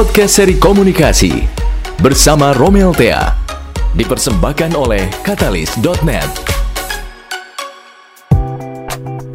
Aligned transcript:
podcast 0.00 0.40
seri 0.40 0.56
komunikasi 0.56 1.44
bersama 2.00 2.56
Romel 2.56 2.96
Thea. 2.96 3.36
Dipersembahkan 3.92 4.72
oleh 4.72 5.04
Katalis.net. 5.20 6.32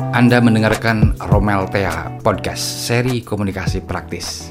Anda 0.09 0.41
mendengarkan 0.41 1.21
Romel 1.29 1.69
Thea 1.69 2.17
Podcast 2.17 2.81
seri 2.81 3.21
komunikasi 3.21 3.85
praktis. 3.85 4.49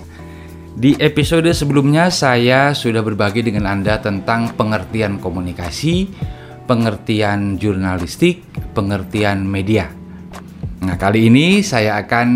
Di 0.79 0.95
episode 1.02 1.50
sebelumnya 1.50 2.15
saya 2.15 2.70
sudah 2.78 3.02
berbagi 3.02 3.42
dengan 3.42 3.66
Anda 3.66 3.98
tentang 3.98 4.55
pengertian 4.55 5.19
komunikasi, 5.19 6.15
pengertian 6.70 7.59
jurnalistik, 7.59 8.38
pengertian 8.70 9.42
media. 9.42 9.91
Nah, 10.78 10.95
kali 10.95 11.27
ini 11.27 11.59
saya 11.66 11.98
akan 11.98 12.28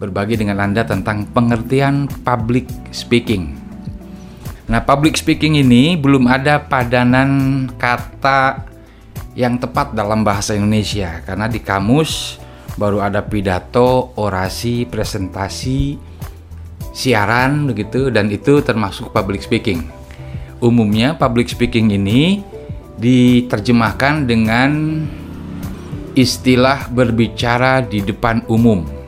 berbagi 0.00 0.40
dengan 0.40 0.64
Anda 0.64 0.88
tentang 0.88 1.28
pengertian 1.28 2.08
public 2.24 2.64
speaking. 2.88 3.52
Nah, 4.64 4.80
public 4.80 5.20
speaking 5.20 5.60
ini 5.60 6.00
belum 6.00 6.24
ada 6.24 6.56
padanan 6.56 7.68
kata 7.76 8.64
yang 9.36 9.60
tepat 9.60 9.92
dalam 9.92 10.24
bahasa 10.24 10.56
Indonesia 10.56 11.20
karena 11.20 11.52
di 11.52 11.60
kamus 11.60 12.40
baru 12.80 13.04
ada 13.04 13.20
pidato, 13.20 14.16
orasi, 14.16 14.88
presentasi, 14.88 16.00
siaran 16.96 17.68
begitu 17.68 18.08
dan 18.08 18.32
itu 18.32 18.64
termasuk 18.64 19.12
public 19.12 19.44
speaking. 19.44 19.84
Umumnya 20.64 21.12
public 21.12 21.52
speaking 21.52 21.92
ini 21.92 22.40
diterjemahkan 22.96 24.24
dengan 24.24 25.04
istilah 26.16 26.88
berbicara 26.88 27.84
di 27.84 28.00
depan 28.00 28.44
umum 28.48 28.99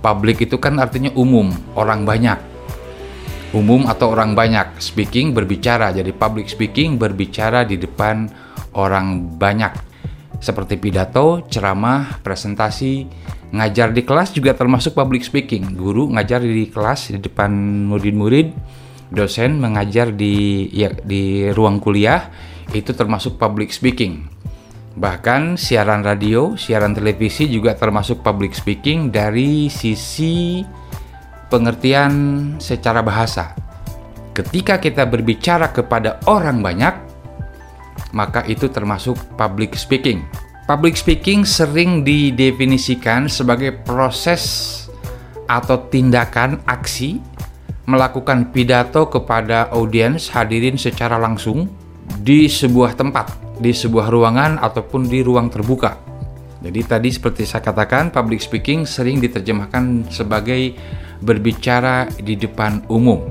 Public 0.00 0.48
itu 0.48 0.56
kan 0.56 0.80
artinya 0.80 1.12
umum, 1.12 1.52
orang 1.76 2.08
banyak. 2.08 2.40
Umum 3.52 3.84
atau 3.84 4.16
orang 4.16 4.32
banyak, 4.32 4.80
speaking 4.80 5.36
berbicara. 5.36 5.92
Jadi 5.92 6.16
public 6.16 6.48
speaking 6.48 6.96
berbicara 6.96 7.68
di 7.68 7.76
depan 7.76 8.30
orang 8.72 9.36
banyak. 9.36 9.76
Seperti 10.40 10.80
pidato, 10.80 11.44
ceramah, 11.52 12.16
presentasi, 12.24 13.04
ngajar 13.52 13.92
di 13.92 14.02
kelas 14.06 14.32
juga 14.32 14.56
termasuk 14.56 14.96
public 14.96 15.20
speaking. 15.20 15.76
Guru 15.76 16.08
ngajar 16.16 16.40
di 16.40 16.64
kelas 16.70 17.12
di 17.12 17.20
depan 17.20 17.52
murid-murid, 17.92 18.56
dosen 19.12 19.60
mengajar 19.60 20.14
di 20.14 20.64
ya, 20.72 20.94
di 20.94 21.50
ruang 21.52 21.82
kuliah 21.82 22.30
itu 22.70 22.94
termasuk 22.94 23.36
public 23.36 23.74
speaking. 23.74 24.39
Bahkan 25.00 25.56
siaran 25.56 26.04
radio, 26.04 26.60
siaran 26.60 26.92
televisi 26.92 27.48
juga 27.48 27.72
termasuk 27.72 28.20
public 28.20 28.52
speaking 28.52 29.08
dari 29.08 29.72
sisi 29.72 30.60
pengertian 31.48 32.12
secara 32.60 33.00
bahasa. 33.00 33.56
Ketika 34.36 34.76
kita 34.76 35.08
berbicara 35.08 35.72
kepada 35.72 36.20
orang 36.28 36.60
banyak, 36.60 36.94
maka 38.12 38.44
itu 38.44 38.68
termasuk 38.68 39.16
public 39.40 39.72
speaking. 39.72 40.20
Public 40.68 41.00
speaking 41.00 41.48
sering 41.48 42.04
didefinisikan 42.04 43.24
sebagai 43.24 43.80
proses 43.80 44.84
atau 45.48 45.80
tindakan 45.88 46.60
aksi 46.68 47.24
melakukan 47.88 48.52
pidato 48.52 49.08
kepada 49.08 49.72
audiens 49.72 50.28
hadirin 50.28 50.76
secara 50.76 51.16
langsung 51.16 51.72
di 52.20 52.46
sebuah 52.46 53.00
tempat 53.00 53.49
di 53.60 53.76
sebuah 53.76 54.08
ruangan 54.08 54.56
ataupun 54.56 55.04
di 55.04 55.20
ruang 55.20 55.52
terbuka. 55.52 56.00
Jadi 56.60 56.80
tadi 56.84 57.08
seperti 57.08 57.44
saya 57.44 57.64
katakan, 57.64 58.12
public 58.12 58.40
speaking 58.40 58.84
sering 58.84 59.20
diterjemahkan 59.20 60.08
sebagai 60.12 60.76
berbicara 61.20 62.08
di 62.20 62.36
depan 62.36 62.84
umum. 62.88 63.28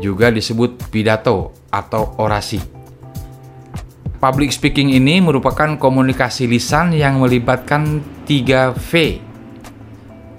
Juga 0.00 0.28
disebut 0.28 0.92
pidato 0.92 1.56
atau 1.72 2.16
orasi. 2.20 2.60
Public 4.16 4.52
speaking 4.52 4.96
ini 4.96 5.20
merupakan 5.20 5.76
komunikasi 5.76 6.48
lisan 6.48 6.92
yang 6.92 7.20
melibatkan 7.20 8.00
3V. 8.24 9.20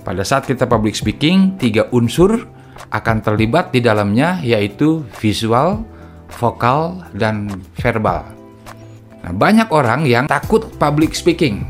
Pada 0.05 0.23
saat 0.25 0.45
kita 0.45 0.69
public 0.69 0.97
speaking, 0.97 1.57
tiga 1.57 1.89
unsur 1.93 2.45
akan 2.93 3.17
terlibat 3.25 3.73
di 3.73 3.81
dalamnya 3.81 4.37
yaitu 4.45 5.05
visual, 5.17 5.81
vokal, 6.37 7.01
dan 7.17 7.49
verbal. 7.81 8.36
Nah, 9.27 9.35
banyak 9.35 9.67
orang 9.75 10.07
yang 10.07 10.23
takut 10.23 10.71
public 10.79 11.11
speaking. 11.11 11.67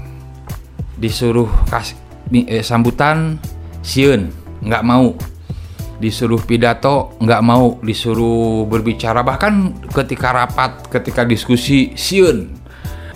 Disuruh 0.93 1.49
kasih 1.73 1.97
eh, 2.45 2.61
sambutan 2.61 3.41
siun, 3.81 4.29
nggak 4.61 4.85
mau. 4.85 5.17
Disuruh 5.97 6.37
pidato, 6.45 7.17
nggak 7.17 7.41
mau. 7.41 7.81
Disuruh 7.81 8.69
berbicara, 8.69 9.25
bahkan 9.25 9.73
ketika 9.89 10.37
rapat, 10.37 10.85
ketika 10.93 11.25
diskusi, 11.25 11.97
siun. 11.97 12.53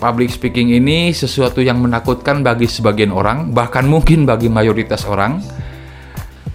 Public 0.02 0.34
speaking 0.34 0.74
ini 0.74 1.14
sesuatu 1.14 1.62
yang 1.62 1.78
menakutkan 1.78 2.42
bagi 2.42 2.66
sebagian 2.66 3.14
orang, 3.14 3.54
bahkan 3.54 3.86
mungkin 3.86 4.26
bagi 4.26 4.50
mayoritas 4.50 5.06
orang. 5.06 5.38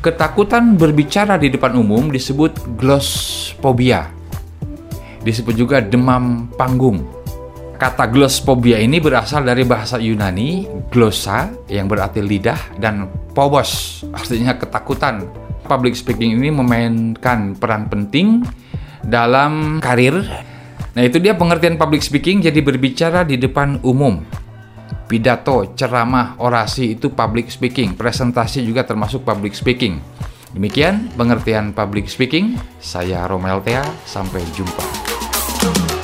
Ketakutan 0.04 0.76
berbicara 0.76 1.40
di 1.40 1.48
depan 1.56 1.72
umum 1.80 2.12
disebut 2.12 2.76
glosphobia. 2.76 4.12
Disebut 5.24 5.56
juga 5.56 5.80
demam 5.80 6.52
panggung 6.60 7.17
Kata 7.78 8.10
glosphobia 8.10 8.82
ini 8.82 8.98
berasal 8.98 9.46
dari 9.46 9.62
bahasa 9.62 10.02
Yunani 10.02 10.66
glossa 10.90 11.54
yang 11.70 11.86
berarti 11.86 12.26
lidah 12.26 12.74
dan 12.82 13.06
phobos 13.38 14.02
artinya 14.10 14.58
ketakutan. 14.58 15.30
Public 15.62 15.94
speaking 15.94 16.42
ini 16.42 16.50
memainkan 16.50 17.54
peran 17.54 17.86
penting 17.86 18.42
dalam 19.06 19.78
karir. 19.78 20.26
Nah, 20.98 21.04
itu 21.06 21.22
dia 21.22 21.38
pengertian 21.38 21.78
public 21.78 22.02
speaking 22.02 22.42
jadi 22.42 22.58
berbicara 22.66 23.22
di 23.22 23.38
depan 23.38 23.78
umum. 23.86 24.26
Pidato, 25.06 25.78
ceramah, 25.78 26.34
orasi 26.42 26.98
itu 26.98 27.14
public 27.14 27.54
speaking. 27.54 27.94
Presentasi 27.94 28.66
juga 28.66 28.90
termasuk 28.90 29.22
public 29.22 29.54
speaking. 29.54 30.02
Demikian 30.58 31.14
pengertian 31.14 31.78
public 31.78 32.10
speaking. 32.10 32.58
Saya 32.82 33.30
Romel 33.30 33.62
Thea, 33.62 33.86
sampai 34.10 34.42
jumpa. 34.58 35.97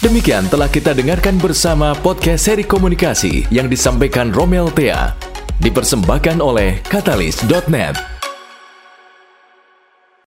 Demikian 0.00 0.48
telah 0.48 0.64
kita 0.64 0.96
dengarkan 0.96 1.36
bersama 1.36 1.92
podcast 1.92 2.48
seri 2.48 2.64
komunikasi 2.64 3.44
yang 3.52 3.68
disampaikan 3.68 4.32
Romel 4.32 4.72
Thea. 4.72 5.12
Dipersembahkan 5.60 6.40
oleh 6.40 6.80
Katalis.net. 6.88 8.09